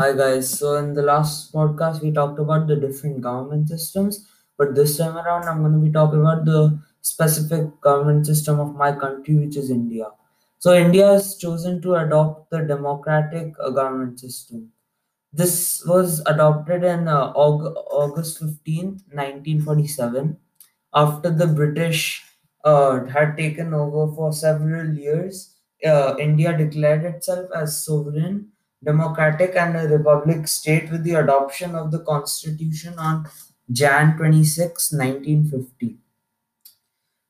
Hi 0.00 0.12
guys. 0.18 0.58
So 0.58 0.76
in 0.76 0.94
the 0.94 1.02
last 1.02 1.52
podcast 1.52 2.02
we 2.02 2.10
talked 2.12 2.38
about 2.40 2.66
the 2.66 2.74
different 2.76 3.20
government 3.20 3.68
systems, 3.68 4.26
but 4.58 4.74
this 4.74 4.96
time 4.98 5.16
around 5.16 5.44
I'm 5.48 5.60
going 5.60 5.74
to 5.74 5.78
be 5.78 5.92
talking 5.92 6.20
about 6.20 6.44
the 6.44 6.80
specific 7.02 7.80
government 7.80 8.26
system 8.26 8.58
of 8.58 8.74
my 8.74 8.90
country, 8.92 9.36
which 9.36 9.56
is 9.56 9.70
India. 9.70 10.06
So 10.58 10.74
India 10.74 11.06
has 11.06 11.36
chosen 11.36 11.80
to 11.82 11.94
adopt 11.96 12.50
the 12.50 12.62
democratic 12.62 13.54
uh, 13.60 13.70
government 13.70 14.18
system. 14.20 14.72
This 15.32 15.84
was 15.86 16.20
adopted 16.26 16.84
in 16.84 17.08
uh, 17.08 17.32
Aug- 17.34 17.74
August 18.02 19.02
15th, 19.12 19.60
1947, 19.64 20.36
after 20.94 21.30
the 21.30 21.48
British 21.48 22.24
uh, 22.64 23.04
had 23.06 23.36
taken 23.36 23.74
over 23.74 24.14
for 24.14 24.32
several 24.32 24.94
years. 24.94 25.56
Uh, 25.84 26.14
India 26.20 26.56
declared 26.56 27.04
itself 27.04 27.50
as 27.56 27.84
sovereign, 27.84 28.52
democratic, 28.84 29.56
and 29.56 29.76
a 29.76 29.88
republic 29.88 30.48
state 30.48 30.90
with 30.90 31.04
the 31.04 31.14
adoption 31.14 31.74
of 31.74 31.90
the 31.90 32.00
constitution 32.00 32.98
on 32.98 33.28
Jan 33.72 34.92
26, 34.92 34.92
1950. 35.50 35.98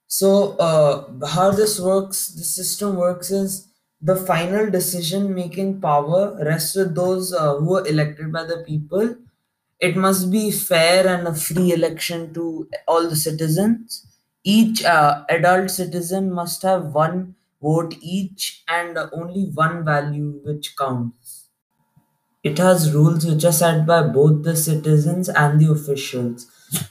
So, 0.07 0.57
uh, 0.59 1.27
how 1.27 1.51
this 1.53 1.81
works, 1.81 2.29
the 2.29 2.45
system 2.45 2.97
works 2.97 3.31
is 3.31 3.69
the 4.03 4.17
final 4.17 4.71
decision 4.71 5.35
making 5.35 5.81
power 5.81 6.37
rests 6.45 6.75
with 6.75 6.95
those 6.95 7.33
uh, 7.33 7.57
who 7.57 7.77
are 7.77 7.87
elected 7.87 8.33
by 8.33 8.45
the 8.45 8.59
people. 8.67 9.17
It 9.79 9.97
must 9.97 10.31
be 10.31 10.51
fair 10.51 11.07
and 11.07 11.27
a 11.29 11.35
free 11.35 11.73
election 11.73 12.35
to 12.35 12.69
all 12.89 13.09
the 13.09 13.17
citizens. 13.17 14.07
Each 14.45 14.85
uh, 14.85 15.25
adult 15.29 15.71
citizen 15.71 16.31
must 16.33 16.63
have 16.63 16.87
one 16.95 17.37
vote 17.63 17.95
each 18.01 18.63
and 18.69 18.99
only 19.13 19.51
one 19.55 19.85
value 19.85 20.41
which 20.45 20.77
counts. 20.77 21.40
It 22.43 22.59
has 22.59 22.93
rules 22.93 23.25
which 23.27 23.45
are 23.45 23.53
set 23.53 23.87
by 23.87 24.03
both 24.03 24.43
the 24.43 24.57
citizens 24.57 25.29
and 25.29 25.61
the 25.61 25.71
officials. 25.71 26.47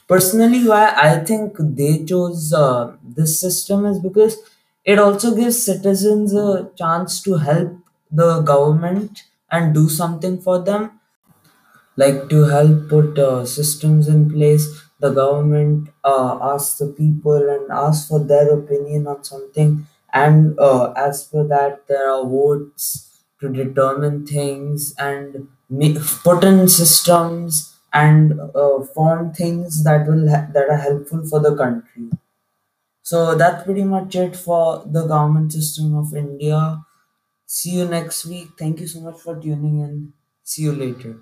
Personally, 0.08 0.66
why 0.66 0.92
I 0.96 1.24
think 1.24 1.56
they 1.58 2.04
chose 2.04 2.52
uh, 2.52 2.96
this 3.02 3.40
system 3.40 3.86
is 3.86 3.98
because 4.00 4.36
it 4.84 4.98
also 4.98 5.34
gives 5.34 5.62
citizens 5.62 6.34
a 6.34 6.70
chance 6.76 7.22
to 7.22 7.34
help 7.36 7.72
the 8.10 8.40
government 8.40 9.24
and 9.50 9.74
do 9.74 9.88
something 9.88 10.40
for 10.40 10.58
them 10.62 11.00
like 11.96 12.28
to 12.28 12.44
help 12.44 12.88
put 12.88 13.18
uh, 13.18 13.44
systems 13.44 14.08
in 14.08 14.30
place 14.30 14.66
the 15.00 15.10
government 15.10 15.88
uh, 16.04 16.38
asks 16.52 16.78
the 16.78 16.86
people 16.86 17.48
and 17.54 17.70
asks 17.70 18.08
for 18.08 18.20
their 18.20 18.50
opinion 18.58 19.06
on 19.06 19.22
something 19.24 19.86
and 20.12 20.58
uh, 20.58 20.92
as 20.92 21.24
per 21.24 21.44
that 21.46 21.86
there 21.88 22.10
are 22.10 22.24
votes 22.24 23.09
to 23.40 23.48
determine 23.48 24.26
things 24.26 24.94
and 24.98 25.48
ma- 25.68 26.00
put 26.24 26.44
in 26.44 26.68
systems 26.68 27.76
and 27.92 28.38
uh, 28.54 28.82
form 28.94 29.32
things 29.32 29.82
that 29.84 30.06
will 30.06 30.28
ha- 30.30 30.46
that 30.54 30.68
are 30.68 30.76
helpful 30.88 31.26
for 31.26 31.40
the 31.40 31.54
country. 31.56 32.10
So 33.02 33.34
that's 33.36 33.64
pretty 33.64 33.84
much 33.84 34.14
it 34.16 34.36
for 34.36 34.84
the 34.86 35.06
government 35.06 35.52
system 35.52 35.94
of 35.96 36.14
india. 36.14 36.84
See 37.46 37.72
you 37.78 37.86
next 37.86 38.26
week. 38.26 38.50
Thank 38.58 38.80
you 38.80 38.88
so 38.88 39.00
much 39.02 39.20
for 39.20 39.36
tuning 39.40 39.80
in. 39.80 40.14
See 40.44 40.62
you 40.64 40.72
later 40.74 41.20